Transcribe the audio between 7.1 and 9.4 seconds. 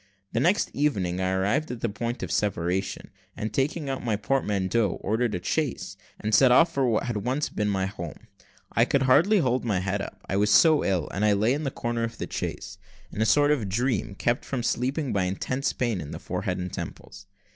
once had been my home. I could hardly